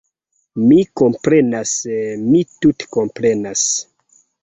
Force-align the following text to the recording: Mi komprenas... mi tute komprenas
Mi 0.61 0.77
komprenas... 1.01 1.75
mi 2.25 2.43
tute 2.59 2.91
komprenas 2.99 3.71